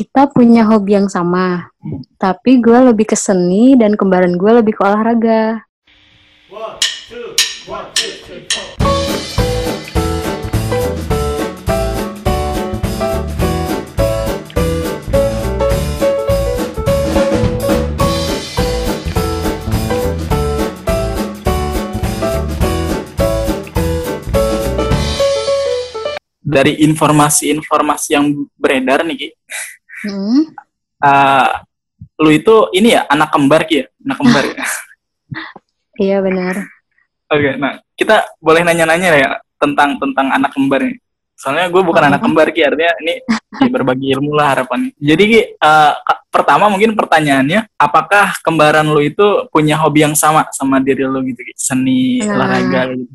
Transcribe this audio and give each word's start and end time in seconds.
kita 0.00 0.32
punya 0.32 0.64
hobi 0.64 0.96
yang 0.96 1.12
sama, 1.12 1.68
tapi 2.16 2.56
gue 2.56 2.88
lebih 2.88 3.04
ke 3.04 3.12
seni 3.12 3.76
dan 3.76 4.00
kembaran 4.00 4.32
gue 4.32 4.64
lebih 4.64 4.72
ke 4.72 4.80
olahraga. 4.80 5.60
Dari 26.40 26.80
informasi-informasi 26.88 28.08
yang 28.16 28.48
beredar 28.56 29.04
nih 29.04 29.36
Hmm, 30.00 30.42
uh, 31.04 31.48
lu 32.20 32.30
itu 32.32 32.54
ini 32.72 32.96
ya 32.96 33.04
anak 33.08 33.28
kembar 33.32 33.64
Ki 33.64 33.84
ya, 33.84 33.86
anak 34.04 34.16
kembar 34.20 34.44
ya. 34.44 34.64
iya 36.04 36.16
benar. 36.24 36.54
Oke, 37.30 37.54
nah 37.60 37.78
kita 37.94 38.26
boleh 38.40 38.64
nanya-nanya 38.64 39.08
ya 39.14 39.30
tentang 39.60 40.00
tentang 40.00 40.32
anak 40.32 40.50
kembar 40.50 40.82
nih. 40.82 40.98
Soalnya 41.40 41.72
gue 41.72 41.80
bukan 41.80 42.04
anak 42.12 42.20
kembar 42.20 42.52
Ki, 42.52 42.60
artinya 42.60 42.92
ini 43.00 43.14
ya, 43.60 43.68
berbagi 43.72 44.12
ilmu 44.12 44.36
lah 44.36 44.52
harapannya. 44.52 44.92
Jadi 45.00 45.22
Ki, 45.24 45.40
uh, 45.56 45.92
pertama 46.28 46.68
mungkin 46.68 46.92
pertanyaannya, 46.92 47.64
apakah 47.80 48.36
kembaran 48.44 48.84
lu 48.84 49.00
itu 49.00 49.48
punya 49.48 49.80
hobi 49.80 50.04
yang 50.04 50.12
sama 50.12 50.44
sama 50.52 50.84
diri 50.84 51.04
lu 51.08 51.20
gitu 51.24 51.40
Ki? 51.40 51.52
Seni, 51.56 52.20
Nah. 52.20 52.36
olahraga 52.36 52.92
gitu. 52.92 53.12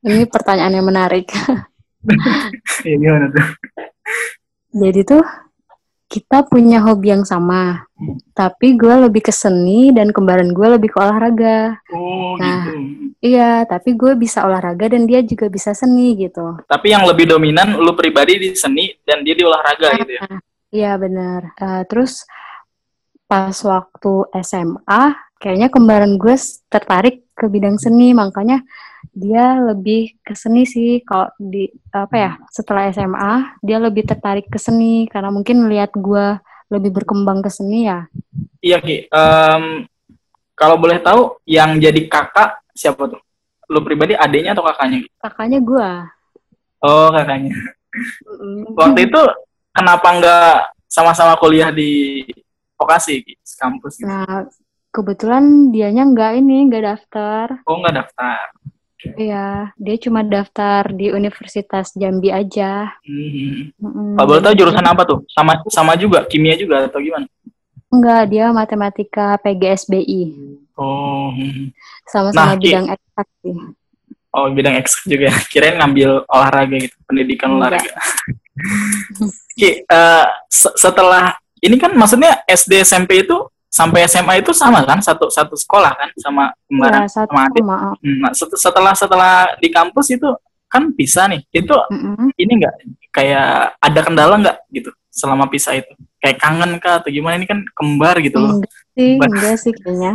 Ini 0.00 0.24
pertanyaan 0.26 0.74
yang 0.78 0.86
menarik. 0.86 1.26
Ya, 2.80 2.96
gimana 2.96 3.28
tuh? 3.28 3.44
Jadi 4.72 5.00
tuh 5.04 5.20
kita 6.10 6.42
punya 6.42 6.82
hobi 6.82 7.14
yang 7.14 7.22
sama, 7.22 7.86
tapi 8.34 8.74
gue 8.74 9.06
lebih 9.06 9.22
ke 9.22 9.30
seni 9.30 9.94
dan 9.94 10.10
kembaran 10.10 10.50
gue 10.50 10.68
lebih 10.74 10.90
ke 10.90 10.98
olahraga. 10.98 11.78
Oh 11.94 12.34
Nah. 12.34 12.66
gitu. 12.66 12.72
Iya, 13.20 13.62
tapi 13.68 13.94
gue 13.94 14.18
bisa 14.18 14.42
olahraga 14.42 14.90
dan 14.90 15.06
dia 15.06 15.22
juga 15.22 15.46
bisa 15.46 15.70
seni 15.70 16.18
gitu. 16.18 16.58
Tapi 16.66 16.90
yang 16.90 17.06
lebih 17.06 17.30
dominan 17.30 17.78
lu 17.78 17.94
pribadi 17.94 18.42
di 18.42 18.48
seni 18.58 18.90
dan 19.06 19.22
dia 19.22 19.38
di 19.38 19.44
olahraga 19.46 20.02
gitu 20.02 20.12
ya. 20.18 20.22
Iya 20.74 20.92
benar. 20.98 21.54
Eh, 21.54 21.82
terus 21.86 22.26
pas 23.30 23.54
waktu 23.54 24.12
SMA, 24.42 25.02
kayaknya 25.38 25.70
kembaran 25.70 26.18
gue 26.18 26.34
tertarik 26.66 27.29
ke 27.40 27.48
bidang 27.48 27.80
seni, 27.80 28.12
makanya 28.12 28.60
dia 29.16 29.56
lebih 29.56 30.12
ke 30.20 30.36
seni 30.36 30.68
sih. 30.68 31.00
Kalau 31.00 31.32
di 31.40 31.72
apa 31.88 32.14
ya, 32.14 32.32
setelah 32.52 32.92
SMA 32.92 33.56
dia 33.64 33.80
lebih 33.80 34.04
tertarik 34.04 34.52
ke 34.52 34.60
seni 34.60 35.08
karena 35.08 35.32
mungkin 35.32 35.64
melihat 35.64 35.96
gue 35.96 36.36
lebih 36.68 37.00
berkembang 37.00 37.40
ke 37.40 37.48
seni 37.48 37.88
ya. 37.88 38.04
Iya 38.60 38.84
Ki, 38.84 39.08
Em, 39.08 39.88
kalau 40.52 40.76
boleh 40.76 41.00
tahu 41.00 41.40
yang 41.48 41.80
jadi 41.80 42.04
kakak 42.04 42.60
siapa 42.76 43.08
tuh? 43.08 43.20
Lu 43.72 43.80
pribadi 43.80 44.12
adiknya 44.12 44.52
atau 44.52 44.68
kakaknya? 44.68 45.08
Kakaknya 45.16 45.58
gue. 45.64 45.90
Oh 46.84 47.08
kakaknya. 47.08 47.56
Waktu 48.76 49.08
itu 49.08 49.20
kenapa 49.72 50.08
nggak 50.20 50.54
sama-sama 50.86 51.34
kuliah 51.40 51.72
di 51.72 52.22
vokasi 52.76 53.24
Ki, 53.24 53.34
kampus? 53.58 53.98
Gitu? 53.98 54.06
Nah, 54.06 54.46
kebetulan 54.90 55.44
dianya 55.70 56.04
nggak 56.04 56.32
ini, 56.36 56.56
nggak 56.66 56.84
daftar. 56.84 57.44
Oh 57.64 57.78
nggak 57.78 57.96
daftar. 57.96 58.38
Iya, 59.00 59.72
dia 59.80 59.96
cuma 59.96 60.20
daftar 60.20 60.92
di 60.92 61.08
Universitas 61.08 61.88
Jambi 61.96 62.28
aja. 62.28 62.92
Hmm. 63.00 63.72
Mm-mm. 63.74 64.12
Kalau 64.14 64.28
boleh 64.28 64.42
tahu 64.44 64.54
jurusan 64.54 64.84
apa 64.84 65.02
tuh? 65.08 65.24
Sama 65.32 65.56
sama 65.72 65.96
juga 65.96 66.20
kimia 66.28 66.52
juga 66.52 66.84
atau 66.84 67.00
gimana? 67.00 67.24
Enggak, 67.88 68.22
dia 68.28 68.52
matematika 68.52 69.40
PGSBI. 69.40 70.22
Oh, 70.76 71.32
hmm. 71.32 71.72
Sama-sama 72.04 72.52
Nah, 72.52 72.60
bidang 72.60 72.86
eksak 72.86 73.26
sih. 73.40 73.56
oh 74.30 74.46
bidang 74.52 74.76
eksak 74.76 75.02
juga 75.08 75.32
ya. 75.32 75.36
Kirain 75.48 75.80
ngambil 75.80 76.22
olahraga 76.28 76.76
gitu, 76.78 76.94
pendidikan 77.02 77.56
Enggak. 77.56 77.80
olahraga. 77.80 77.92
Ki, 79.58 79.82
eh, 79.82 80.26
se- 80.46 80.76
setelah 80.76 81.34
ini 81.58 81.76
kan 81.76 81.96
maksudnya 81.96 82.44
SD 82.44 82.84
SMP 82.84 83.24
itu 83.24 83.48
sampai 83.70 84.02
SMA 84.04 84.42
itu 84.42 84.50
sama 84.50 84.82
kan 84.82 84.98
satu 84.98 85.30
satu 85.30 85.54
sekolah 85.54 85.94
kan 85.94 86.10
sama 86.18 86.50
kembaran 86.66 87.06
Ya, 87.06 87.08
satu 87.08 87.30
sama 87.30 87.46
adik. 87.46 87.62
maaf. 87.62 87.94
Hmm, 88.02 88.18
nah, 88.18 88.32
set- 88.34 88.58
setelah 88.58 88.92
setelah 88.98 89.34
di 89.62 89.70
kampus 89.70 90.10
itu 90.10 90.26
kan 90.66 90.90
pisah 90.90 91.30
nih. 91.30 91.46
Itu 91.48 91.78
Mm-mm. 91.88 92.34
ini 92.34 92.52
enggak 92.58 92.74
kayak 93.14 93.78
ada 93.78 94.00
kendala 94.02 94.34
nggak 94.42 94.56
gitu 94.74 94.90
selama 95.08 95.46
pisah 95.46 95.78
itu? 95.78 95.86
Kayak 96.18 96.36
kangen 96.42 96.76
kah 96.82 96.98
atau 96.98 97.08
gimana 97.08 97.38
ini 97.38 97.46
kan 97.46 97.62
kembar 97.72 98.18
gitu 98.18 98.42
loh. 98.42 98.58
Enggak 98.58 98.74
sih, 98.92 99.12
Ba- 99.16 99.26
enggak 99.30 99.56
sih 99.56 99.72
kayaknya. 99.72 100.12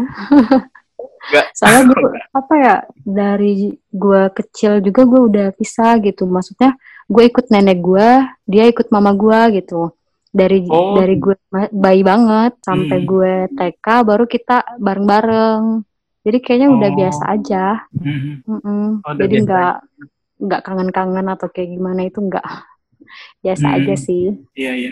Enggak. 1.25 1.45
Soalnya 1.57 1.81
gue, 1.89 1.99
apa 2.43 2.53
ya, 2.59 2.75
dari 3.01 3.55
gue 3.89 4.21
kecil 4.35 4.83
juga 4.83 5.01
gue 5.07 5.21
udah 5.31 5.47
pisah 5.55 5.97
gitu. 6.03 6.27
Maksudnya 6.27 6.75
gue 7.07 7.23
ikut 7.23 7.49
nenek 7.49 7.79
gue, 7.81 8.09
dia 8.45 8.67
ikut 8.69 8.91
mama 8.91 9.15
gue 9.15 9.63
gitu. 9.63 9.95
Dari 10.35 10.67
Oh. 10.67 10.99
dari 10.99 11.15
gue 11.15 11.35
bayi 11.71 12.03
banget 12.03 12.59
sampai 12.59 12.99
Hmm. 12.99 13.07
gue 13.07 13.33
TK 13.55 13.87
baru 14.03 14.27
kita 14.27 14.75
bareng-bareng. 14.75 15.63
Jadi 16.25 16.37
kayaknya 16.43 16.69
udah 16.75 16.89
Oh. 16.91 16.95
biasa 16.99 17.23
aja. 17.31 17.65
Mhm. 17.95 18.33
Mm-mm. 18.43 18.83
Oh, 18.99 19.11
udah 19.15 19.21
Jadi 19.23 19.35
nggak 19.47 19.73
nggak 20.35 20.61
kangen-kangen 20.61 21.27
atau 21.31 21.47
kayak 21.47 21.69
gimana 21.71 22.03
itu 22.03 22.19
nggak 22.19 22.43
biasa 23.39 23.65
Hmm. 23.65 23.75
aja 23.79 23.95
sih. 23.95 24.35
Iya 24.51 24.73
iya. 24.75 24.91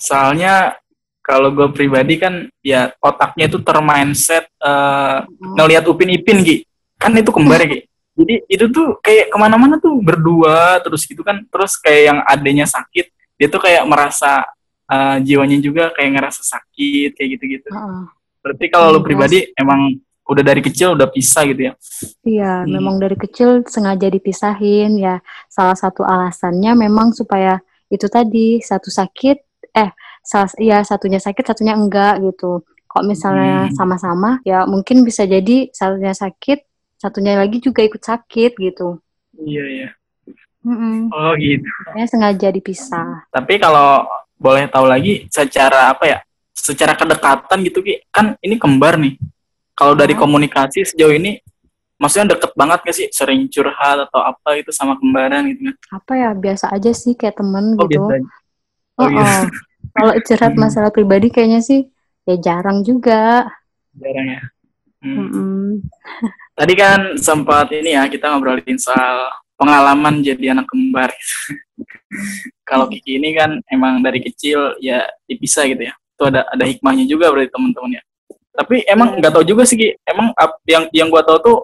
Soalnya 0.00 0.78
kalau 1.20 1.52
gue 1.52 1.68
pribadi 1.70 2.16
kan 2.16 2.48
ya 2.60 2.90
otaknya 2.98 3.44
itu 3.46 3.60
termindset 3.60 4.48
eh, 4.56 5.18
ngelihat 5.28 5.84
Upin 5.84 6.10
Ipin 6.10 6.40
Ki. 6.40 6.64
Kan 6.96 7.12
itu 7.12 7.28
kembar 7.28 7.60
Ki. 7.64 7.84
Jadi 8.16 8.34
itu 8.48 8.64
tuh 8.68 8.96
kayak 9.00 9.28
ke 9.28 9.36
mana-mana 9.36 9.76
tuh 9.76 10.00
berdua 10.00 10.80
terus 10.80 11.04
gitu 11.04 11.20
kan. 11.20 11.44
Terus 11.44 11.76
kayak 11.76 12.02
yang 12.08 12.18
adanya 12.24 12.64
sakit, 12.64 13.08
dia 13.40 13.48
tuh 13.48 13.64
kayak 13.64 13.88
merasa 13.88 14.44
eh, 14.90 15.16
jiwanya 15.22 15.56
juga 15.62 15.94
kayak 15.94 16.10
ngerasa 16.18 16.42
sakit 16.42 17.14
kayak 17.14 17.28
gitu-gitu. 17.38 17.68
Heeh. 17.70 18.02
Berarti 18.42 18.64
kalau 18.68 18.90
lu 18.90 18.98
Iya. 18.98 19.06
pribadi 19.06 19.38
emang 19.54 19.80
udah 20.26 20.42
dari 20.42 20.58
kecil 20.60 20.98
udah 20.98 21.06
pisah 21.06 21.46
gitu 21.46 21.62
ya. 21.70 21.72
Iya, 22.26 22.52
Hmm. 22.66 22.74
memang 22.74 22.98
dari 22.98 23.14
kecil 23.14 23.62
sengaja 23.70 24.10
dipisahin 24.10 24.98
ya. 24.98 25.22
Salah 25.46 25.78
satu 25.78 26.02
alasannya 26.02 26.74
memang 26.74 27.14
supaya 27.14 27.62
itu 27.86 28.10
tadi 28.10 28.58
satu 28.58 28.90
sakit, 28.90 29.38
eh, 29.74 29.90
salah, 30.26 30.50
ya 30.58 30.82
satunya 30.82 31.22
sakit, 31.22 31.46
satunya 31.46 31.78
enggak 31.78 32.18
gitu. 32.26 32.66
Kalau 32.90 33.06
misalnya 33.06 33.70
Hmm. 33.70 33.74
sama-sama, 33.78 34.42
ya 34.42 34.66
mungkin 34.66 35.06
bisa 35.06 35.22
jadi 35.22 35.70
satunya 35.70 36.10
sakit, 36.10 36.66
satunya 36.98 37.38
lagi 37.38 37.62
juga 37.62 37.86
ikut 37.86 38.02
sakit 38.02 38.58
gitu. 38.58 38.98
Iya 39.38 39.64
iya. 39.70 39.88
Mm-mm. 40.60 41.08
Oh 41.08 41.32
gitu. 41.36 41.64
Makanya 41.88 42.08
sengaja 42.08 42.48
dipisah. 42.52 43.24
Tapi 43.28 43.56
kalau 43.56 44.04
boleh 44.36 44.68
tahu 44.68 44.84
lagi 44.84 45.24
secara 45.28 45.88
apa 45.88 46.04
ya? 46.04 46.18
Secara 46.52 46.92
kedekatan 46.92 47.64
gitu 47.64 47.80
Ki, 47.80 48.04
kan 48.08 48.36
ini 48.40 48.60
kembar 48.60 49.00
nih. 49.00 49.16
Kalau 49.72 49.96
dari 49.96 50.12
Ah. 50.12 50.20
komunikasi 50.20 50.84
sejauh 50.84 51.16
ini 51.16 51.40
maksudnya 51.96 52.36
deket 52.36 52.52
banget 52.52 52.78
gak 52.84 52.96
sih? 52.96 53.08
Sering 53.08 53.48
curhat 53.48 54.04
atau 54.04 54.20
apa 54.20 54.60
itu 54.60 54.68
sama 54.68 55.00
kembaran 55.00 55.48
gitu 55.48 55.72
kan? 55.72 55.76
Apa 55.90 56.12
ya, 56.14 56.30
biasa 56.36 56.68
aja 56.68 56.92
sih 56.92 57.16
kayak 57.16 57.40
temen 57.40 57.80
Oh 57.80 57.88
gitu. 57.88 57.96
biasa. 58.04 58.20
aja. 58.20 58.28
Oh, 58.96 59.00
Oh, 59.00 59.08
gitu. 59.08 59.24
oh. 59.24 59.44
Kalau 59.90 60.12
curhat 60.20 60.52
Hmm. 60.52 60.60
masalah 60.60 60.90
pribadi 60.92 61.32
kayaknya 61.32 61.64
sih 61.64 61.88
ya 62.22 62.36
jarang 62.36 62.84
juga. 62.84 63.48
Jarang 63.96 64.28
ya. 64.28 64.42
Hmm. 65.00 65.80
Tadi 66.52 66.74
kan 66.76 67.16
sempat 67.16 67.72
ini 67.72 67.96
ya 67.96 68.04
kita 68.04 68.28
ngobrolin 68.28 68.76
soal 68.76 69.32
pengalaman 69.60 70.24
jadi 70.24 70.56
anak 70.56 70.64
kembar. 70.72 71.12
Kalau 72.68 72.88
Kiki 72.88 73.20
ini 73.20 73.36
kan 73.36 73.60
emang 73.68 74.00
dari 74.00 74.24
kecil 74.24 74.80
ya 74.80 75.04
dipisah 75.28 75.68
gitu 75.68 75.84
ya. 75.84 75.94
Itu 76.16 76.22
ada 76.32 76.48
ada 76.48 76.64
hikmahnya 76.64 77.04
juga 77.04 77.28
berarti 77.28 77.52
teman-teman 77.52 78.00
ya. 78.00 78.02
Tapi 78.56 78.82
emang 78.88 79.20
nggak 79.20 79.32
tahu 79.36 79.44
juga 79.44 79.62
sih 79.68 79.76
Ki. 79.76 79.88
Emang 80.08 80.32
yang 80.64 80.88
yang 80.96 81.08
gua 81.12 81.20
tahu 81.20 81.38
tuh 81.44 81.58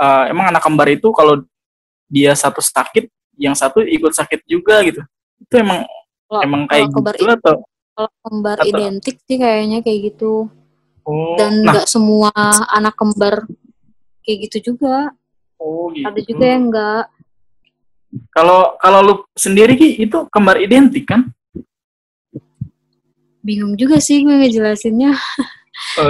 eh, 0.00 0.24
emang 0.32 0.48
anak 0.48 0.64
kembar 0.64 0.88
itu 0.88 1.12
kalau 1.12 1.44
dia 2.06 2.32
satu 2.32 2.62
sakit, 2.62 3.10
yang 3.36 3.52
satu 3.52 3.84
ikut 3.84 4.14
sakit 4.14 4.46
juga 4.48 4.80
gitu. 4.86 5.02
Itu 5.42 5.54
emang 5.60 5.84
Kalau- 6.26 6.42
emang 6.42 6.62
kayak 6.66 6.88
kalau 6.94 7.12
gitu 7.12 7.24
atau 7.28 7.56
Kalau 7.96 8.10
kembar 8.22 8.56
Atau- 8.60 8.68
identik 8.70 9.16
sih 9.24 9.36
kayaknya 9.40 9.80
kayak 9.80 10.12
gitu. 10.12 10.48
oh 11.06 11.34
Dan 11.40 11.64
nah 11.64 11.72
nggak 11.80 11.88
semua 11.88 12.28
anak 12.70 12.92
kembar 12.94 13.46
kayak 14.22 14.38
gitu 14.50 14.72
juga. 14.72 15.10
oh 15.56 15.88
gitu. 15.96 16.04
Ada 16.04 16.20
juga 16.22 16.44
yang 16.44 16.64
nggak. 16.68 17.04
Kalau 18.30 18.78
kalau 18.78 19.00
lu 19.02 19.14
sendiri 19.34 19.74
Ki 19.74 19.98
itu 20.00 20.24
kembar 20.30 20.56
identik 20.56 21.04
kan? 21.04 21.26
Bingung 23.42 23.78
juga 23.78 24.02
sih 24.02 24.22
gue 24.22 24.34
ngejelasinnya. 24.42 25.14
Oh, 26.00 26.08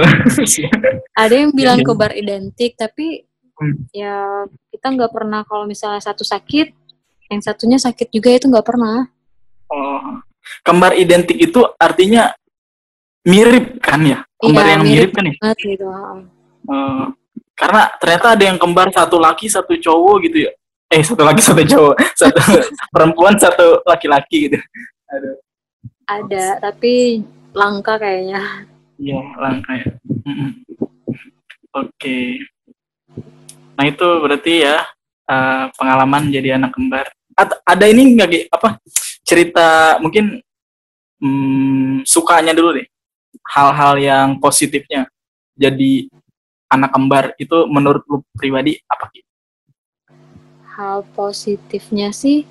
Ada 1.13 1.35
yang 1.43 1.51
bilang 1.51 1.83
Iya. 1.83 1.85
kembar 1.85 2.11
identik, 2.15 2.73
tapi 2.73 3.27
Hmm. 3.57 3.73
ya 3.89 4.45
kita 4.69 4.87
nggak 4.93 5.11
pernah 5.11 5.41
kalau 5.43 5.65
misalnya 5.65 5.97
satu 5.99 6.21
sakit, 6.21 6.71
yang 7.27 7.41
satunya 7.41 7.75
sakit 7.75 8.07
juga 8.07 8.29
itu 8.31 8.45
nggak 8.47 8.63
pernah. 8.63 9.09
Oh, 9.67 10.21
kembar 10.63 10.93
identik 10.93 11.35
itu 11.35 11.59
artinya 11.75 12.31
mirip 13.27 13.81
kan 13.83 13.99
ya 13.99 14.23
kembar 14.39 14.63
Iya, 14.63 14.71
yang 14.77 14.83
mirip. 14.87 15.09
mirip 15.09 15.11
kan 15.11 15.23
ya 15.27 15.33
banget 15.41 15.57
gitu. 15.59 15.87
Eh, 16.67 17.05
karena 17.57 17.81
ternyata 17.99 18.27
ada 18.37 18.43
yang 18.45 18.57
kembar 18.57 18.87
satu 18.93 19.17
laki 19.19 19.51
satu 19.51 19.73
cowok 19.75 20.15
gitu 20.29 20.37
ya 20.47 20.51
eh 20.87 21.01
satu 21.03 21.21
laki 21.23 21.41
satu 21.43 21.61
cowok 21.67 21.95
satu 22.15 22.39
perempuan 22.93 23.35
satu 23.35 23.83
laki-laki 23.83 24.51
gitu 24.51 24.59
Aduh. 25.11 25.35
ada 26.07 26.59
tapi 26.63 27.23
langka 27.51 27.99
kayaknya 27.99 28.67
Iya, 28.97 29.21
langka 29.37 29.71
ya. 29.77 29.87
Oke. 31.77 32.41
Nah 33.77 33.85
itu 33.85 34.07
berarti 34.25 34.65
ya 34.65 34.81
eh, 35.29 35.65
pengalaman 35.77 36.33
jadi 36.33 36.57
anak 36.57 36.73
kembar. 36.73 37.05
At- 37.37 37.61
ada 37.61 37.85
ini 37.85 38.17
nggak 38.17 38.29
Ki? 38.33 38.39
apa 38.49 38.81
cerita 39.21 40.01
mungkin 40.01 40.41
hmm, 41.21 42.01
sukanya 42.09 42.57
dulu 42.57 42.81
deh. 42.81 42.87
Hal-hal 43.53 44.01
yang 44.01 44.27
positifnya 44.41 45.05
jadi 45.53 46.09
anak 46.73 46.89
kembar 46.89 47.25
itu 47.37 47.69
menurut 47.69 48.01
lu 48.09 48.25
pribadi 48.33 48.81
apa 48.89 49.13
Ki? 49.13 49.21
Hal 50.77 51.01
positifnya 51.17 52.13
sih 52.13 52.45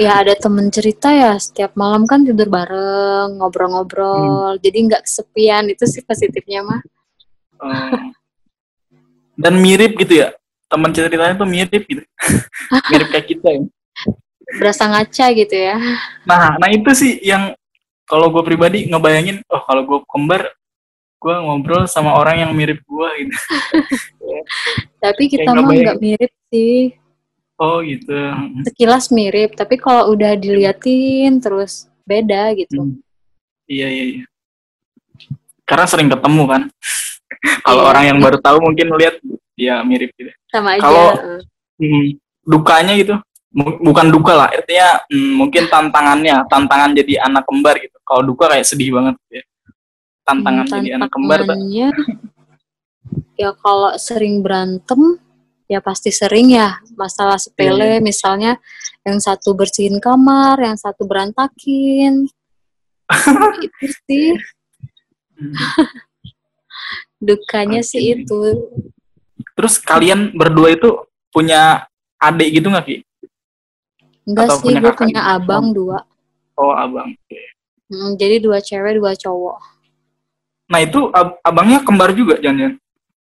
ya 0.00 0.24
ada 0.24 0.32
temen 0.36 0.72
cerita 0.72 1.12
ya 1.12 1.36
setiap 1.36 1.76
malam 1.76 2.08
kan 2.08 2.24
tidur 2.24 2.48
bareng 2.48 3.36
ngobrol-ngobrol 3.40 4.56
jadi 4.60 4.78
nggak 4.88 5.04
kesepian 5.04 5.68
itu 5.68 5.84
sih 5.84 6.00
positifnya 6.04 6.64
mah 6.64 6.80
Eh, 7.56 8.00
dan 9.36 9.54
mirip 9.60 9.96
gitu 10.00 10.24
ya. 10.24 10.28
Teman 10.66 10.90
ceritanya 10.90 11.38
tuh 11.38 11.48
mirip 11.48 11.82
gitu. 11.86 12.02
mirip 12.92 13.08
kayak 13.12 13.26
kita 13.30 13.48
ya. 13.48 13.62
berasa 14.46 14.86
ngaca 14.86 15.26
gitu 15.34 15.56
ya 15.58 15.74
Nah, 16.22 16.54
nah 16.54 16.68
itu 16.70 16.86
sih 16.94 17.18
yang 17.18 17.50
kalau 18.06 18.30
gue 18.30 18.42
pribadi 18.46 18.86
ngebayangin, 18.86 19.42
oh 19.50 19.62
kalau 19.66 19.82
gue 19.82 19.98
kembar, 20.06 20.54
gue 21.18 21.34
ngobrol 21.42 21.90
sama 21.90 22.14
orang 22.14 22.46
yang 22.46 22.50
mirip 22.54 22.78
gue 22.86 23.08
gitu. 23.26 23.34
tapi 25.02 25.26
kita 25.26 25.50
mah 25.50 25.66
nggak 25.66 25.98
mirip 25.98 26.32
sih 26.54 26.94
Oh 27.56 27.80
gitu. 27.80 28.12
sekilas 28.68 29.08
mirip 29.08 29.56
tapi 29.56 29.76
kalau 29.76 30.12
udah 30.12 30.36
diliatin 30.36 31.40
terus 31.40 31.88
beda 32.04 32.52
gitu 32.52 32.76
Hmm. 32.76 33.00
Iya 33.66 33.88
iya. 33.88 34.04
iya. 34.12 34.24
Karena 35.64 35.84
sering 35.84 36.06
ketemu 36.06 36.42
kan. 36.46 36.62
kalau 37.66 37.82
Iya. 37.82 37.90
orang 37.90 38.04
yang 38.06 38.18
baru 38.20 38.38
tahu 38.38 38.62
mungkin 38.62 38.86
lihat 38.94 39.18
ya 39.56 39.82
mirip 39.82 40.14
gitu. 40.14 40.30
sama 40.46 40.76
aja 40.76 40.84
Kalau-. 40.86 41.42
Hmm, 41.76 42.14
dukanya 42.40 42.94
gitu, 42.94 43.18
bukan 43.82 44.08
duka 44.08 44.32
lah, 44.32 44.48
artinya 44.48 45.02
hmm, 45.10 45.32
mungkin 45.34 45.66
tantangannya, 45.66 46.46
tantangan 46.46 46.94
jadi 46.94 47.20
anak 47.20 47.44
kembar 47.44 47.76
gitu. 47.76 47.96
Kalau 48.00 48.22
duka 48.22 48.48
kayak 48.48 48.64
sedih 48.64 48.96
banget 48.96 49.18
gitu 49.18 49.32
ya. 49.40 49.44
Tantangan 50.22 50.64
Hmm, 50.64 50.74
jadi 50.78 50.88
anak 50.96 51.10
kembar. 51.10 51.38
Tantangannya, 51.42 51.88
ya 53.34 53.50
kalau 53.58 53.92
sering 53.98 54.40
berantem 54.40 55.18
ya 55.66 55.78
pasti 55.78 56.10
sering 56.10 56.50
ya 56.50 56.78
masalah 56.94 57.36
sepele 57.36 57.98
Iya. 57.98 58.00
misalnya 58.00 58.52
yang 59.02 59.18
satu 59.18 59.50
bersihin 59.52 59.98
kamar 59.98 60.58
yang 60.58 60.74
satu 60.74 61.02
berantakin 61.02 62.26
itu 63.60 63.86
sih 64.06 64.34
Hmm. 65.36 65.52
dukanya 67.18 67.84
sih 67.84 68.00
Oke. 68.00 68.24
itu 68.24 68.40
Terus 69.52 69.76
kalian 69.78 70.32
berdua 70.32 70.72
itu 70.72 70.96
punya 71.28 71.84
adik 72.16 72.56
gitu 72.56 72.68
nggak 72.68 72.84
Ki? 72.84 72.96
enggak 74.24 74.48
Atau 74.48 74.56
sih 74.56 74.64
punya 74.66 74.80
gue 74.80 74.92
punya 74.94 75.20
gitu? 75.20 75.34
abang 75.36 75.66
dua 75.70 75.98
Oh 76.56 76.72
abang. 76.72 77.12
Hmm, 77.86 78.16
jadi 78.16 78.40
dua 78.40 78.58
cewek 78.58 78.96
dua 78.96 79.12
cowok 79.12 79.60
Nah 80.66 80.80
itu 80.80 81.12
ab- 81.12 81.36
abangnya 81.40 81.84
kembar 81.84 82.10
juga 82.10 82.40
jangan-jangan? 82.40 82.80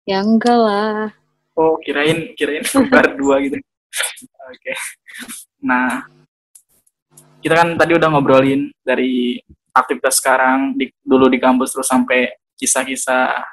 ya 0.03 0.19
enggak 0.19 0.59
lah 0.59 1.07
Oh 1.53 1.77
kirain 1.81 2.33
kirain 2.33 2.65
kembar 2.71 3.13
dua 3.13 3.41
gitu. 3.45 3.57
Oke. 4.49 4.73
Nah 5.61 6.07
kita 7.43 7.53
kan 7.59 7.69
tadi 7.75 7.91
udah 7.93 8.07
ngobrolin 8.09 8.71
dari 8.81 9.37
aktivitas 9.73 10.21
sekarang 10.21 10.77
di, 10.77 10.87
dulu 11.03 11.27
di 11.27 11.41
kampus 11.41 11.75
terus 11.75 11.89
sampai 11.89 12.31
kisah-kisah 12.55 13.43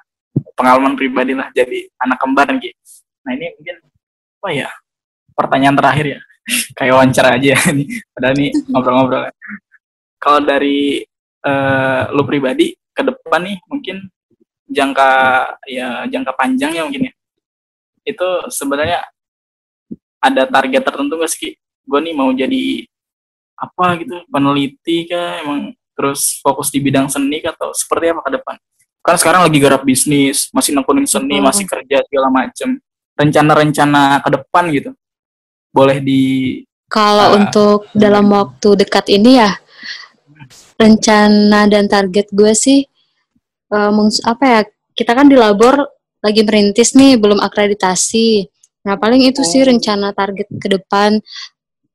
pengalaman 0.54 0.94
pribadi 0.94 1.34
lah 1.34 1.50
jadi 1.50 1.88
anak 2.00 2.18
kembar 2.20 2.48
Ki. 2.56 2.70
Nah 3.26 3.32
ini 3.36 3.52
mungkin 3.56 3.76
apa 4.40 4.48
ya 4.56 4.68
pertanyaan 5.36 5.76
terakhir 5.76 6.06
ya 6.16 6.20
kayak 6.76 6.92
wawancara 6.96 7.36
aja 7.36 7.52
ini 7.72 7.84
padahal 8.16 8.34
ini 8.40 8.48
ngobrol-ngobrol 8.72 9.28
kalau 10.16 10.40
dari 10.40 11.04
eh, 11.44 12.02
lu 12.12 12.22
pribadi 12.24 12.72
ke 12.96 13.02
depan 13.04 13.40
nih 13.44 13.56
mungkin 13.68 13.96
jangka 14.70 15.10
ya 15.68 16.08
jangka 16.08 16.32
panjang 16.36 16.72
ya 16.72 16.82
mungkin 16.88 17.10
ya 17.10 17.12
itu 18.10 18.28
sebenarnya 18.50 19.00
ada 20.20 20.42
target 20.46 20.82
tertentu 20.84 21.16
nggak 21.16 21.32
sih 21.32 21.52
gue 21.58 22.00
nih 22.00 22.14
mau 22.14 22.30
jadi 22.30 22.84
apa 23.56 23.86
gitu 24.00 24.24
peneliti 24.28 25.08
kah 25.08 25.40
emang 25.40 25.60
terus 25.92 26.40
fokus 26.40 26.72
di 26.72 26.80
bidang 26.80 27.12
seni 27.12 27.44
kah, 27.44 27.52
atau 27.52 27.76
seperti 27.76 28.12
apa 28.12 28.20
ke 28.24 28.30
depan 28.40 28.56
kan 29.00 29.16
sekarang 29.16 29.44
lagi 29.48 29.58
garap 29.60 29.82
bisnis 29.82 30.48
masih 30.52 30.76
nekunin 30.76 31.08
seni 31.08 31.40
Betul. 31.40 31.46
masih 31.48 31.64
kerja 31.68 31.96
segala 32.04 32.28
macem 32.28 32.68
rencana-rencana 33.16 34.20
ke 34.24 34.28
depan 34.32 34.64
gitu 34.72 34.90
boleh 35.72 35.98
di 36.00 36.22
Kalau 36.90 37.30
Ah. 37.30 37.34
untuk 37.38 37.86
dalam 37.94 38.26
waktu 38.34 38.74
dekat 38.82 39.06
ini 39.14 39.38
ya 39.38 39.54
rencana 40.74 41.68
dan 41.70 41.86
target 41.86 42.26
gue 42.32 42.52
sih 42.52 42.82
mengs- 43.70 44.24
apa 44.26 44.44
ya 44.44 44.60
kita 44.92 45.14
kan 45.14 45.30
di 45.30 45.36
labor 45.38 45.86
lagi 46.20 46.44
merintis 46.44 46.92
nih 46.92 47.16
belum 47.16 47.40
akreditasi. 47.40 48.48
Nah 48.84 48.96
paling 48.96 49.24
itu 49.24 49.40
sih 49.42 49.60
Oh. 49.60 49.68
rencana 49.68 50.12
target 50.12 50.48
ke 50.56 50.68
depan 50.70 51.20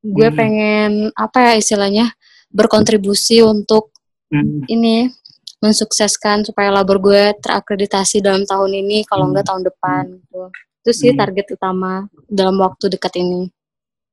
gue 0.01 0.30
Hmm. 0.30 0.38
pengen 0.38 0.92
apa 1.18 1.50
ya 1.50 1.54
istilahnya 1.57 2.13
berkontribusi 2.50 3.42
untuk 3.42 3.89
hmm, 4.30 4.69
ini 4.69 5.10
mensukseskan 5.57 6.45
supaya 6.45 6.69
labor 6.69 7.01
gue 7.01 7.33
terakreditasi 7.42 8.22
dalam 8.22 8.45
tahun 8.45 8.86
ini 8.86 9.01
kalau 9.06 9.25
Hmm. 9.25 9.33
enggak 9.33 9.45
tahun 9.50 9.63
depan 9.66 10.04
gitu. 10.13 10.42
Itu 10.86 10.92
sih 10.94 11.10
Hmm. 11.13 11.19
target 11.19 11.48
utama 11.57 12.06
dalam 12.30 12.57
waktu 12.62 12.89
dekat 12.89 13.18
ini. 13.18 13.50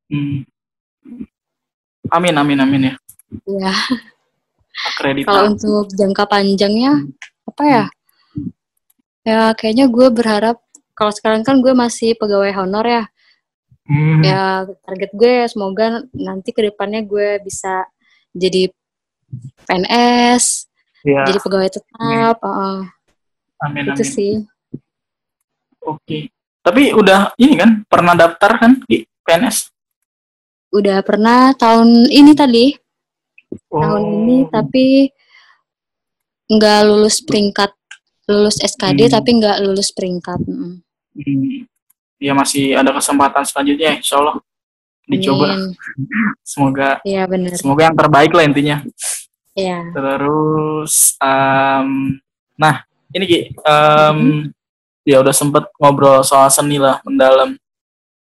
hmm. 0.08 0.44
amin 2.08 2.34
amin 2.36 2.58
amin 2.60 2.82
ya 2.88 2.94
Ya. 3.48 3.72
akreditasi 4.92 5.24
Kalau 5.24 5.42
untuk 5.48 5.88
jangka 5.92 6.24
panjangnya 6.28 6.92
apa 7.44 7.62
ya? 7.64 7.84
Ya 9.22 9.54
kayaknya 9.54 9.86
gue 9.86 10.10
berharap 10.10 10.58
kalau 10.92 11.12
sekarang 11.14 11.46
kan 11.46 11.62
gue 11.62 11.72
masih 11.72 12.18
pegawai 12.18 12.50
honor 12.58 12.86
ya. 12.86 13.04
Hmm, 13.82 14.22
Ya 14.22 14.42
target 14.86 15.10
gue 15.14 15.34
semoga 15.50 16.06
nanti 16.14 16.54
ke 16.54 16.70
depannya 16.70 17.02
gue 17.02 17.42
bisa 17.42 17.86
jadi 18.30 18.70
PNS, 19.64 20.68
ya, 21.02 21.24
jadi 21.24 21.38
pegawai 21.40 21.70
tetap. 21.72 22.36
uh, 22.44 22.84
amin 23.64 23.90
itu 23.90 24.04
amin 24.04 24.12
sih. 24.12 24.32
Oke. 25.82 26.30
Tapi 26.62 26.94
udah 26.94 27.34
ini 27.42 27.58
kan 27.58 27.82
pernah 27.90 28.14
daftar 28.14 28.54
kan 28.54 28.72
di 28.86 29.02
PNS? 29.26 29.72
Udah 30.72 31.02
pernah 31.02 31.50
tahun 31.58 32.06
ini 32.06 32.32
tadi, 32.32 32.70
tahun 33.66 34.02
Oh. 34.02 34.12
ini 34.14 34.36
tapi 34.46 35.10
nggak 36.46 36.80
lulus 36.86 37.18
peringkat, 37.24 37.74
lulus 38.28 38.58
SKD 38.58 39.08
Hmm. 39.08 39.14
tapi 39.14 39.30
nggak 39.36 39.56
lulus 39.62 39.90
peringkat. 39.90 40.38
mm. 40.42 40.72
Hmm. 41.12 41.66
Ya 42.22 42.32
masih 42.32 42.72
ada 42.72 42.94
kesempatan 42.94 43.42
selanjutnya, 43.42 43.98
insya 43.98 44.22
Allah 44.22 44.38
dicoba. 45.04 45.58
Amin. 45.58 45.74
Semoga 46.46 47.02
Iya 47.02 47.26
benar. 47.26 47.58
semoga 47.58 47.82
yang 47.90 47.96
terbaik 47.98 48.30
lah 48.30 48.44
intinya. 48.46 48.76
Iya. 49.52 49.90
Terus, 49.90 51.18
em, 51.18 52.16
nah 52.54 52.86
ini 53.10 53.24
Ki, 53.26 53.38
em, 53.50 54.16
Hmm. 54.16 54.42
ya 55.02 55.18
udah 55.18 55.34
sempet 55.34 55.66
ngobrol 55.76 56.22
soal 56.22 56.46
seni 56.48 56.78
lah 56.78 57.02
mendalam. 57.02 57.58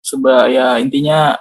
Seba 0.01 0.49
ya 0.49 0.81
intinya 0.81 1.37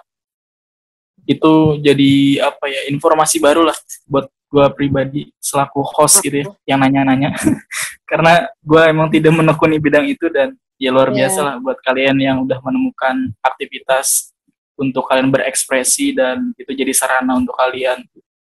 itu 1.24 1.80
jadi 1.80 2.12
apa 2.44 2.68
ya 2.68 2.92
informasi 2.92 3.40
baru 3.40 3.64
lah 3.64 3.78
buat 4.04 4.28
gua 4.52 4.68
pribadi 4.68 5.32
selaku 5.40 5.80
host 5.86 6.20
gitu 6.20 6.44
ya 6.44 6.76
yang 6.76 6.84
nanya-nanya 6.84 7.32
karena 8.10 8.34
gua 8.66 8.90
emang 8.90 9.08
tidak 9.14 9.32
menekuni 9.32 9.78
bidang 9.78 10.10
itu 10.10 10.26
dan 10.34 10.58
ya 10.82 10.90
luar 10.90 11.14
Iya. 11.14 11.30
biasa 11.30 11.40
lah 11.46 11.56
buat 11.62 11.78
kalian 11.86 12.18
yang 12.18 12.38
udah 12.44 12.58
menemukan 12.66 13.30
aktivitas 13.40 14.34
untuk 14.80 15.06
kalian 15.06 15.30
berekspresi 15.30 16.16
dan 16.16 16.52
itu 16.58 16.72
jadi 16.72 16.90
sarana 16.96 17.36
untuk 17.38 17.54
kalian 17.54 18.02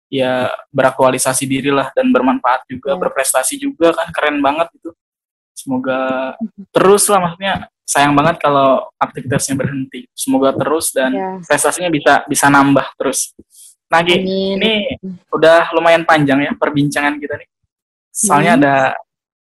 ya 0.10 0.50
beraktualisasi 0.70 1.46
diri 1.46 1.70
lah 1.72 1.90
dan 1.96 2.10
bermanfaat 2.12 2.68
juga 2.68 2.94
Iya. 2.94 3.00
berprestasi 3.02 3.54
juga 3.58 3.94
kan 3.96 4.10
keren 4.12 4.42
banget 4.44 4.68
itu 4.76 4.90
semoga 5.54 6.34
terus 6.74 7.06
lah 7.08 7.22
maksudnya 7.22 7.56
sayang 7.86 8.18
banget 8.18 8.42
kalau 8.42 8.90
aktivitasnya 8.98 9.54
berhenti 9.56 10.10
semoga 10.18 10.52
terus 10.58 10.90
dan 10.92 11.14
Iya. 11.14 11.30
prestasinya 11.46 11.90
bisa 11.94 12.14
bisa 12.26 12.50
nambah 12.50 12.98
terus 12.98 13.32
Amin. 13.94 14.58
ini 14.58 14.74
udah 15.30 15.70
lumayan 15.70 16.02
panjang 16.02 16.42
ya 16.42 16.52
perbincangan 16.58 17.14
kita 17.22 17.38
nih. 17.38 17.46
Soalnya 18.10 18.58
Hmm. 18.58 18.62
ada 18.66 18.76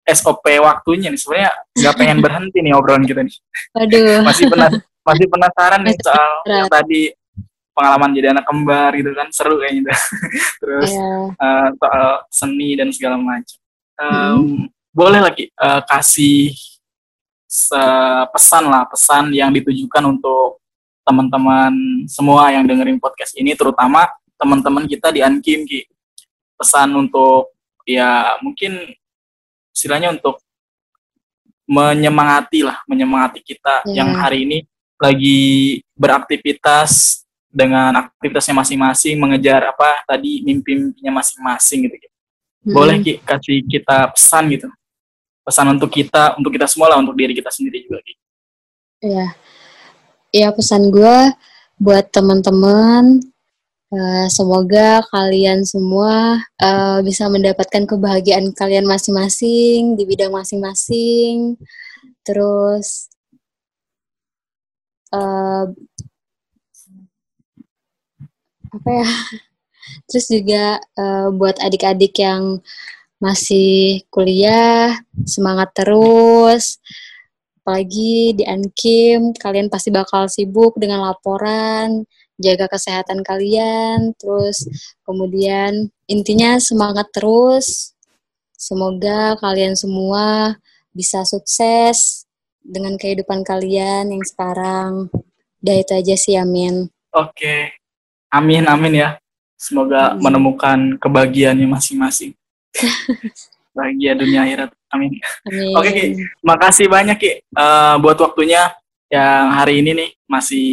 SOP 0.03 0.43
waktunya 0.59 1.07
nih. 1.07 1.19
Sebenarnya 1.19 1.51
nggak 1.73 1.95
pengen 1.95 2.17
berhenti 2.19 2.57
nih 2.59 2.73
obrolan 2.75 3.03
kita 3.03 3.23
nih. 3.23 3.35
Aduh. 3.79 4.21
Masih 4.23 4.45
penas 4.47 4.71
masih 5.03 5.27
penasaran 5.27 5.81
nih 5.83 5.95
Masih 5.95 6.03
soal 6.07 6.31
yang 6.47 6.69
tadi 6.71 7.01
pengalaman 7.73 8.13
jadi 8.13 8.27
anak 8.31 8.45
kembar 8.45 8.91
gitu 8.95 9.11
kan 9.11 9.27
seru 9.31 9.57
kayaknya. 9.57 9.91
Terus 10.61 10.91
Ya. 10.93 11.09
eh, 11.33 11.67
soal 11.75 12.07
seni 12.29 12.69
dan 12.75 12.89
segala 12.91 13.15
macam. 13.17 13.57
Em, 13.97 14.37
Hmm. 14.43 14.67
Boleh 14.93 15.19
lagi 15.19 15.49
eh, 15.49 15.81
kasih 15.89 16.53
pesan 18.29 18.65
lah, 18.65 18.85
pesan 18.89 19.29
yang 19.29 19.53
ditujukan 19.53 20.01
untuk 20.05 20.57
teman-teman 21.03 21.73
semua 22.07 22.49
yang 22.49 22.63
dengerin 22.63 22.97
podcast 22.97 23.35
ini, 23.35 23.53
terutama 23.53 24.07
teman-teman 24.39 24.87
kita 24.87 25.11
di 25.11 25.19
Ankim, 25.21 25.67
Ki. 25.67 25.85
Pesan 26.57 26.95
untuk 26.95 27.51
ya 27.83 28.39
mungkin 28.39 28.79
istilahnya 29.83 30.15
untuk 30.15 30.39
menyemangati 31.67 32.63
lah, 32.63 32.79
menyemangati 32.87 33.43
kita 33.43 33.83
Ya. 33.83 33.99
yang 33.99 34.15
hari 34.15 34.47
ini 34.47 34.57
lagi 34.95 35.83
beraktivitas 35.99 37.23
dengan 37.51 37.91
aktivitasnya 38.07 38.55
masing-masing, 38.55 39.19
mengejar 39.19 39.67
apa 39.67 40.07
tadi 40.07 40.39
mimpi-mimpinya 40.47 41.19
masing-masing 41.19 41.91
gitu. 41.91 41.95
Ki. 41.99 42.07
Boleh. 42.71 43.03
Ki 43.03 43.19
kasih 43.19 43.59
kita 43.67 44.15
pesan 44.15 44.47
gitu. 44.55 44.71
Pesan 45.43 45.75
untuk 45.75 45.91
kita, 45.91 46.39
untuk 46.39 46.55
kita 46.55 46.71
semua 46.71 46.95
lah, 46.95 47.03
untuk 47.03 47.19
diri 47.19 47.35
kita 47.35 47.51
sendiri 47.51 47.83
juga 47.83 47.99
Ki. 47.99 48.13
Iya. 49.03 49.27
Ya 50.31 50.47
pesan 50.55 50.87
gue 50.87 51.35
buat 51.75 52.07
teman-teman 52.15 53.19
eh, 53.93 54.27
semoga 54.33 55.05
kalian 55.13 55.61
semua 55.63 56.41
eh, 56.57 56.99
bisa 57.05 57.29
mendapatkan 57.29 57.83
kebahagiaan 57.85 58.51
kalian 58.57 58.85
masing-masing 58.89 59.95
di 59.97 60.03
bidang 60.09 60.33
masing-masing. 60.33 61.55
Terus 62.25 63.07
eh, 65.13 65.65
apa 68.73 68.89
ya? 68.89 69.09
Terus 70.09 70.25
juga 70.31 70.65
eh, 70.81 71.27
buat 71.35 71.55
adik-adik 71.61 72.13
yang 72.17 72.59
masih 73.23 74.03
kuliah, 74.11 74.99
semangat 75.23 75.71
terus 75.71 76.83
apalagi 77.63 78.35
di 78.35 78.43
Ankim 78.43 79.31
kalian 79.39 79.71
pasti 79.71 79.87
bakal 79.87 80.27
sibuk 80.27 80.75
dengan 80.75 80.99
laporan 81.07 82.03
jaga 82.41 82.65
kesehatan 82.69 83.21
kalian 83.21 84.17
terus 84.17 84.65
kemudian 85.05 85.89
intinya 86.09 86.57
semangat 86.57 87.09
terus 87.13 87.93
semoga 88.57 89.37
kalian 89.37 89.77
semua 89.77 90.57
bisa 90.93 91.21
sukses 91.25 92.25
dengan 92.63 92.97
kehidupan 92.97 93.45
kalian 93.45 94.09
yang 94.09 94.23
sekarang 94.25 95.09
udah 95.61 95.75
itu 95.77 95.93
aja 95.93 96.15
sih 96.17 96.35
amin 96.37 96.93
Oke. 97.13 97.77
Amin, 98.33 98.65
amin 98.65 99.05
ya. 99.05 99.09
Semoga 99.53 100.17
Amin. 100.17 100.25
menemukan 100.25 100.79
kebahagiaannya 100.97 101.69
masing-masing. 101.69 102.33
Bahagia 103.77 104.17
dunia 104.17 104.49
akhirat. 104.49 104.69
Amin. 104.89 105.21
amin 105.45 105.77
Oke, 105.77 105.89
Ki. 105.93 106.05
Makasih 106.41 106.89
banyak 106.89 107.17
Ki 107.21 107.31
eh, 107.45 107.95
buat 108.01 108.17
waktunya 108.17 108.73
yang 109.13 109.53
hari 109.53 109.85
ini 109.85 109.93
nih 109.93 110.09
masih 110.25 110.67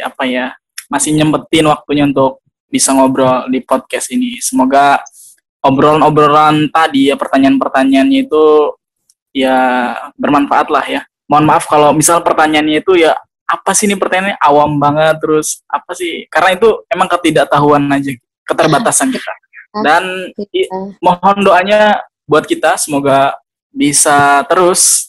apa 0.00 0.24
ya? 0.24 0.56
Masih 0.92 1.16
nyempetin 1.16 1.64
waktunya 1.64 2.04
untuk 2.04 2.44
bisa 2.68 2.92
ngobrol 2.92 3.48
di 3.48 3.64
podcast 3.64 4.12
ini. 4.12 4.36
Semoga 4.44 5.00
obrolan-obrolan 5.64 6.68
tadi 6.68 7.08
ya 7.08 7.16
pertanyaan-pertanyaannya 7.16 8.18
itu 8.28 8.44
ya 9.32 9.56
bermanfaat 10.20 10.68
lah 10.68 10.84
ya. 10.84 11.00
Mohon 11.24 11.44
maaf 11.48 11.64
kalau 11.64 11.96
misal 11.96 12.20
pertanyaannya 12.20 12.84
itu 12.84 13.00
ya 13.00 13.16
apa 13.48 13.72
sih 13.72 13.88
ini 13.88 13.96
pertanyaannya 13.96 14.36
awam 14.36 14.76
banget 14.76 15.16
terus 15.22 15.64
apa 15.64 15.96
sih? 15.96 16.28
Karena 16.28 16.56
itu 16.56 16.68
emang 16.92 17.08
ketidaktahuan 17.08 17.82
aja, 17.88 18.12
keterbatasan 18.44 19.08
kita. 19.08 19.32
Dan 19.86 20.28
i- 20.36 20.68
Ya. 20.68 20.68
mohon 21.00 21.40
doanya 21.40 21.80
buat 22.28 22.44
kita 22.44 22.76
semoga 22.76 23.32
bisa 23.72 24.44
terus 24.44 25.08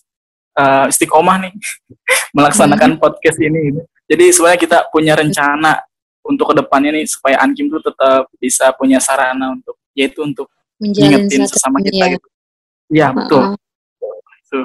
eh, 0.56 0.88
istiqomah 0.88 1.36
nih 1.44 1.52
melaksanakan 2.36 2.96
podcast 2.96 3.38
ini 3.44 3.60
gitu. 3.76 3.82
Jadi 4.14 4.30
sebenarnya 4.30 4.62
kita 4.62 4.78
punya 4.94 5.18
rencana 5.18 5.82
untuk 6.22 6.54
ke 6.54 6.62
depannya 6.62 6.94
nih 6.94 7.10
supaya 7.10 7.42
Ankim 7.42 7.66
tuh 7.74 7.82
tetap 7.82 8.30
bisa 8.38 8.70
punya 8.78 9.02
sarana 9.02 9.58
untuk 9.58 9.74
yaitu 9.98 10.22
untuk 10.22 10.54
menjalin 10.78 11.26
ngingetin 11.26 11.50
sesama 11.50 11.82
silaturahmi 11.82 11.90
kita 11.90 12.06
ya. 12.06 12.14
gitu. 12.14 12.28
Iya 12.94 13.08
betul. 13.10 13.44
Itu. 14.38 14.60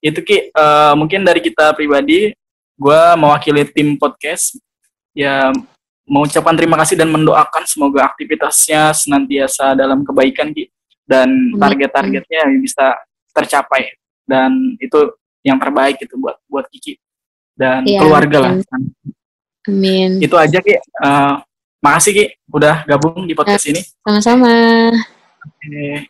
Itu 0.00 0.20
Ki 0.24 0.36
eh, 0.48 0.92
mungkin 0.96 1.20
dari 1.20 1.44
kita 1.44 1.76
pribadi 1.76 2.32
gue 2.78 3.00
mewakili 3.20 3.68
tim 3.68 4.00
podcast 4.00 4.56
ya 5.12 5.52
mengucapkan 6.08 6.56
terima 6.56 6.80
kasih 6.80 6.96
dan 6.96 7.12
mendoakan 7.12 7.68
semoga 7.68 8.08
aktivitasnya 8.08 8.96
senantiasa 8.96 9.76
dalam 9.76 10.00
kebaikan 10.00 10.56
Ki 10.56 10.72
dan 11.04 11.28
target-targetnya 11.60 12.48
bisa 12.64 12.96
tercapai 13.36 13.92
dan 14.24 14.76
itu 14.80 15.12
yang 15.44 15.60
terbaik 15.60 16.00
itu 16.00 16.16
buat 16.16 16.40
buat 16.48 16.66
Kiki 16.72 16.96
dan 17.58 17.82
Iya, 17.82 18.00
keluarga 18.00 18.38
lah. 18.38 18.50
amin. 19.66 20.22
Itu 20.22 20.38
aja 20.38 20.62
Ki. 20.62 20.78
Eh, 20.78 21.32
makasih 21.82 22.12
Ki 22.14 22.24
udah 22.48 22.86
gabung 22.86 23.26
di 23.26 23.34
podcast 23.34 23.66
ini. 23.66 23.82
sama-sama 24.06 24.54
Oke. 25.42 26.06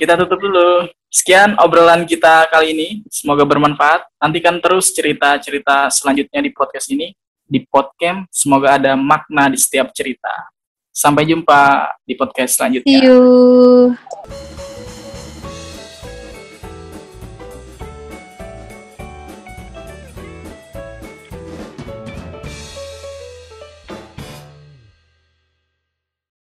Kita 0.00 0.16
tutup 0.16 0.40
dulu. 0.40 0.88
Sekian 1.10 1.58
obrolan 1.58 2.06
kita 2.06 2.46
kali 2.48 2.72
ini. 2.72 2.88
Semoga 3.10 3.42
bermanfaat. 3.44 4.06
Nantikan 4.16 4.56
terus 4.62 4.94
cerita-cerita 4.94 5.90
selanjutnya 5.90 6.40
di 6.40 6.50
podcast 6.54 6.86
ini. 6.88 7.12
Di 7.50 7.66
podcast, 7.66 8.30
semoga 8.30 8.78
ada 8.78 8.94
makna 8.94 9.50
di 9.50 9.58
setiap 9.58 9.90
cerita. 9.90 10.30
Sampai 10.94 11.26
jumpa 11.26 11.90
di 12.06 12.14
podcast 12.14 12.54
see 12.54 12.58
selanjutnya. 12.62 12.98
you 13.02 14.69